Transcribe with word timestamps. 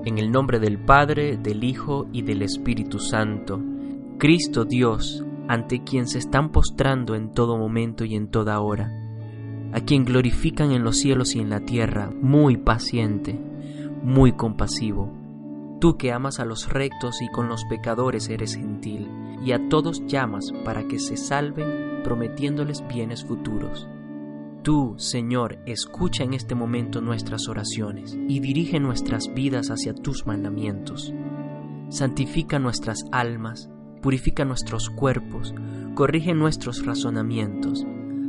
En 0.05 0.19
el 0.19 0.33
nombre 0.33 0.59
del 0.59 0.85
Padre, 0.85 1.37
del 1.37 1.63
Hijo 1.63 2.09
y 2.13 2.23
del 2.23 2.43
Espíritu 2.43 2.99
Santo, 2.99 3.63
Cristo 4.19 4.65
Dios, 4.65 5.25
ante 5.47 5.85
quien 5.85 6.09
se 6.09 6.19
están 6.19 6.51
postrando 6.51 7.15
en 7.15 7.31
todo 7.31 7.57
momento 7.57 8.05
y 8.05 8.17
en 8.17 8.33
toda 8.33 8.59
hora, 8.59 9.04
a 9.75 9.81
quien 9.81 10.05
glorifican 10.05 10.71
en 10.71 10.85
los 10.85 10.99
cielos 10.99 11.35
y 11.35 11.41
en 11.41 11.51
la 11.51 11.61
tierra, 11.61 12.11
muy 12.23 12.57
paciente, 12.57 13.39
muy 14.05 14.33
compasivo, 14.33 15.13
tú 15.81 15.97
que 15.97 16.13
amas 16.13 16.39
a 16.39 16.45
los 16.45 16.69
rectos 16.69 17.21
y 17.21 17.29
con 17.29 17.49
los 17.49 17.65
pecadores 17.65 18.29
eres 18.29 18.55
gentil, 18.55 19.09
y 19.45 19.51
a 19.51 19.69
todos 19.69 20.07
llamas 20.07 20.53
para 20.65 20.87
que 20.87 21.01
se 21.01 21.17
salven, 21.17 22.03
prometiéndoles 22.05 22.87
bienes 22.87 23.25
futuros. 23.25 23.89
Tú, 24.63 24.95
Señor, 24.97 25.59
escucha 25.67 26.23
en 26.23 26.35
este 26.35 26.55
momento 26.55 27.01
nuestras 27.01 27.49
oraciones 27.49 28.17
y 28.29 28.39
dirige 28.39 28.79
nuestras 28.79 29.35
vidas 29.35 29.69
hacia 29.69 29.93
tus 29.93 30.25
mandamientos. 30.25 31.13
Santifica 31.89 32.59
nuestras 32.61 33.05
almas, 33.11 33.69
purifica 34.01 34.45
nuestros 34.45 34.89
cuerpos, 34.89 35.53
corrige 35.95 36.33
nuestros 36.33 36.87
razonamientos, 36.87 37.85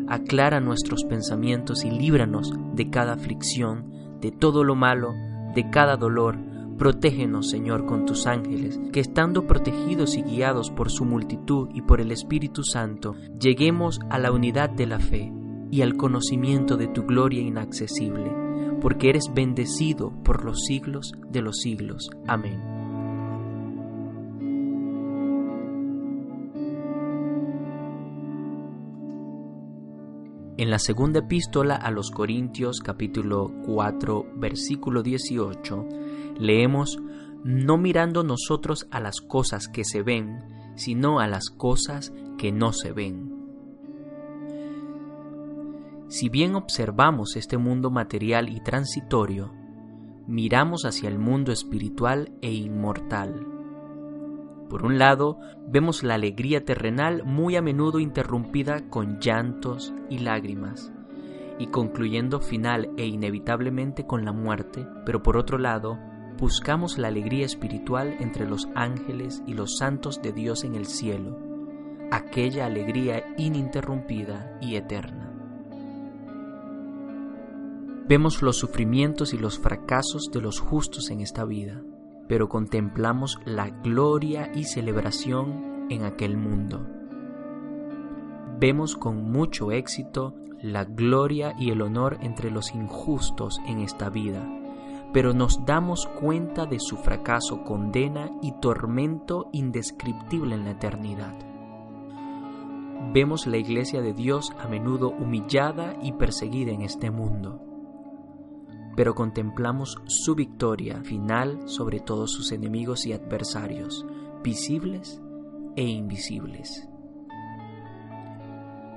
aclara 0.07 0.59
nuestros 0.59 1.03
pensamientos 1.03 1.83
y 1.83 1.91
líbranos 1.91 2.53
de 2.73 2.89
cada 2.89 3.13
aflicción, 3.13 4.19
de 4.21 4.31
todo 4.31 4.63
lo 4.63 4.75
malo, 4.75 5.13
de 5.55 5.69
cada 5.69 5.97
dolor, 5.97 6.37
Protégenos, 6.77 7.49
Señor, 7.49 7.85
con 7.85 8.05
tus 8.05 8.27
ángeles, 8.27 8.79
que 8.91 8.99
estando 8.99 9.47
protegidos 9.47 10.17
y 10.17 10.23
guiados 10.23 10.71
por 10.71 10.91
su 10.91 11.05
multitud 11.05 11.69
y 11.73 11.81
por 11.81 12.01
el 12.01 12.11
Espíritu 12.11 12.63
Santo, 12.63 13.15
lleguemos 13.39 14.01
a 14.09 14.19
la 14.19 14.33
unidad 14.33 14.69
de 14.69 14.85
la 14.85 14.99
fe 14.99 15.31
y 15.71 15.81
al 15.83 15.95
conocimiento 15.95 16.75
de 16.75 16.87
tu 16.87 17.03
gloria 17.03 17.41
inaccesible, 17.41 18.29
porque 18.81 19.09
eres 19.09 19.31
bendecido 19.33 20.11
por 20.23 20.43
los 20.43 20.65
siglos 20.65 21.13
de 21.29 21.41
los 21.41 21.59
siglos. 21.61 22.09
Amén. 22.27 22.84
En 30.57 30.69
la 30.69 30.79
segunda 30.79 31.19
epístola 31.19 31.75
a 31.75 31.91
los 31.91 32.11
Corintios 32.11 32.79
capítulo 32.79 33.51
4 33.65 34.25
versículo 34.37 35.03
18 35.03 35.85
leemos 36.39 36.97
no 37.43 37.77
mirando 37.77 38.23
nosotros 38.23 38.87
a 38.89 39.01
las 39.01 39.19
cosas 39.19 39.67
que 39.67 39.83
se 39.83 40.01
ven, 40.01 40.73
sino 40.75 41.19
a 41.19 41.27
las 41.27 41.49
cosas 41.49 42.13
que 42.37 42.53
no 42.53 42.71
se 42.71 42.93
ven. 42.93 43.35
Si 46.07 46.29
bien 46.29 46.55
observamos 46.55 47.35
este 47.35 47.57
mundo 47.57 47.91
material 47.91 48.47
y 48.47 48.61
transitorio, 48.61 49.51
miramos 50.25 50.85
hacia 50.85 51.09
el 51.09 51.19
mundo 51.19 51.51
espiritual 51.51 52.31
e 52.41 52.53
inmortal. 52.53 53.54
Por 54.69 54.83
un 54.83 54.97
lado, 54.97 55.39
vemos 55.67 56.03
la 56.03 56.15
alegría 56.15 56.65
terrenal 56.65 57.23
muy 57.23 57.55
a 57.55 57.61
menudo 57.61 57.99
interrumpida 57.99 58.89
con 58.89 59.19
llantos 59.19 59.93
y 60.09 60.19
lágrimas, 60.19 60.91
y 61.59 61.67
concluyendo 61.67 62.39
final 62.39 62.89
e 62.97 63.05
inevitablemente 63.05 64.05
con 64.05 64.25
la 64.25 64.31
muerte, 64.31 64.87
pero 65.05 65.21
por 65.21 65.37
otro 65.37 65.57
lado, 65.57 65.99
buscamos 66.37 66.97
la 66.97 67.07
alegría 67.07 67.45
espiritual 67.45 68.17
entre 68.19 68.47
los 68.47 68.67
ángeles 68.75 69.43
y 69.45 69.53
los 69.53 69.77
santos 69.77 70.21
de 70.21 70.33
Dios 70.33 70.63
en 70.63 70.75
el 70.75 70.85
cielo, 70.85 71.37
aquella 72.11 72.65
alegría 72.65 73.23
ininterrumpida 73.37 74.57
y 74.61 74.75
eterna. 74.75 75.31
Vemos 78.07 78.41
los 78.41 78.57
sufrimientos 78.57 79.33
y 79.33 79.37
los 79.37 79.57
fracasos 79.57 80.29
de 80.31 80.41
los 80.41 80.59
justos 80.59 81.09
en 81.09 81.21
esta 81.21 81.43
vida, 81.45 81.81
pero 82.27 82.49
contemplamos 82.49 83.39
la 83.45 83.69
gloria 83.69 84.51
y 84.53 84.63
celebración 84.63 85.87
en 85.89 86.03
aquel 86.03 86.37
mundo. 86.37 86.85
Vemos 88.59 88.95
con 88.95 89.31
mucho 89.31 89.71
éxito 89.71 90.33
la 90.61 90.85
gloria 90.85 91.53
y 91.59 91.71
el 91.71 91.81
honor 91.81 92.17
entre 92.21 92.49
los 92.49 92.73
injustos 92.73 93.59
en 93.67 93.79
esta 93.79 94.09
vida, 94.09 94.41
pero 95.13 95.33
nos 95.33 95.65
damos 95.65 96.07
cuenta 96.07 96.65
de 96.65 96.79
su 96.79 96.97
fracaso, 96.97 97.63
condena 97.63 98.31
y 98.41 98.53
tormento 98.59 99.49
indescriptible 99.51 100.55
en 100.55 100.65
la 100.65 100.71
eternidad. 100.71 101.33
Vemos 103.13 103.45
la 103.45 103.57
iglesia 103.57 104.01
de 104.01 104.13
Dios 104.13 104.53
a 104.59 104.67
menudo 104.67 105.09
humillada 105.09 105.95
y 106.01 106.13
perseguida 106.13 106.71
en 106.71 106.81
este 106.81 107.11
mundo, 107.11 107.61
pero 108.95 109.13
contemplamos 109.13 110.01
su 110.07 110.35
victoria 110.35 111.01
final 111.03 111.67
sobre 111.67 111.99
todos 111.99 112.31
sus 112.31 112.51
enemigos 112.51 113.05
y 113.05 113.13
adversarios, 113.13 114.05
visibles 114.43 115.21
e 115.75 115.83
invisibles. 115.83 116.87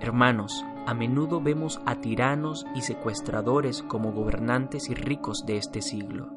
Hermanos, 0.01 0.65
a 0.87 0.95
menudo 0.95 1.41
vemos 1.41 1.81
a 1.85 1.97
tiranos 1.97 2.65
y 2.75 2.83
secuestradores 2.83 3.83
como 3.83 4.13
gobernantes 4.13 4.89
y 4.89 4.95
ricos 4.95 5.45
de 5.45 5.57
este 5.57 5.83
siglo, 5.83 6.31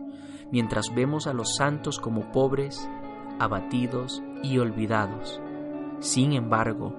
mientras 0.51 0.93
vemos 0.93 1.27
a 1.27 1.33
los 1.33 1.55
santos 1.55 1.99
como 1.99 2.31
pobres, 2.31 2.89
abatidos 3.39 4.23
y 4.43 4.57
olvidados. 4.57 5.39
Sin 5.99 6.33
embargo, 6.33 6.95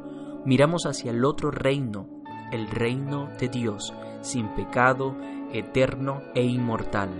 miramos 0.47 0.87
hacia 0.87 1.11
el 1.11 1.25
otro 1.25 1.51
reino, 1.51 2.07
el 2.53 2.69
reino 2.69 3.29
de 3.41 3.49
Dios, 3.49 3.93
sin 4.21 4.49
pecado, 4.55 5.17
eterno 5.53 6.23
e 6.35 6.45
inmortal, 6.45 7.11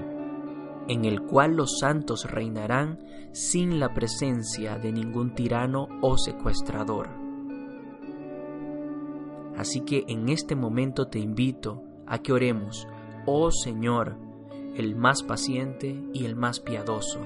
en 0.89 1.05
el 1.05 1.23
cual 1.23 1.57
los 1.57 1.79
santos 1.81 2.31
reinarán 2.31 3.01
sin 3.33 3.81
la 3.81 3.93
presencia 3.93 4.79
de 4.79 4.93
ningún 4.93 5.35
tirano 5.35 5.89
o 6.01 6.17
secuestrador 6.17 7.23
Así 9.57 9.81
que 9.83 10.05
en 10.09 10.29
este 10.29 10.57
momento 10.57 11.09
te 11.09 11.19
invito 11.19 11.83
a 12.07 12.19
que 12.19 12.33
oremos, 12.33 12.89
oh 13.27 13.51
Señor, 13.51 14.17
el 14.77 14.97
más 14.97 15.23
paciente 15.23 16.03
y 16.13 16.25
el 16.25 16.37
más 16.37 16.61
piadoso. 16.61 17.21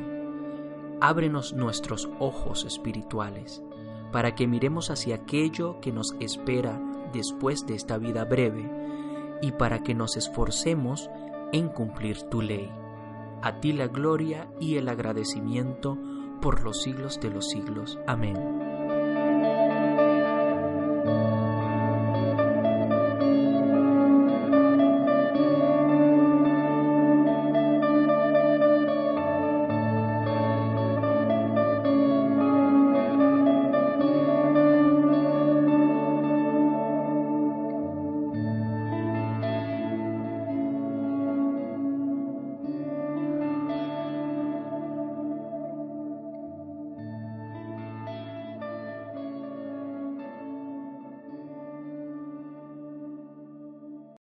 Ábrenos 1.00 1.54
nuestros 1.54 2.08
ojos 2.18 2.64
espirituales 2.64 3.62
para 4.12 4.34
que 4.34 4.46
miremos 4.46 4.90
hacia 4.90 5.16
aquello 5.16 5.80
que 5.80 5.92
nos 5.92 6.14
espera 6.20 6.80
después 7.16 7.66
de 7.66 7.74
esta 7.74 7.98
vida 7.98 8.24
breve 8.24 8.70
y 9.42 9.52
para 9.52 9.82
que 9.82 9.94
nos 9.94 10.16
esforcemos 10.16 11.10
en 11.52 11.68
cumplir 11.68 12.22
tu 12.22 12.42
ley. 12.42 12.70
A 13.42 13.60
ti 13.60 13.72
la 13.72 13.86
gloria 13.88 14.48
y 14.60 14.76
el 14.76 14.88
agradecimiento 14.88 15.98
por 16.40 16.62
los 16.62 16.82
siglos 16.82 17.20
de 17.20 17.30
los 17.30 17.48
siglos. 17.48 17.98
Amén. 18.06 18.65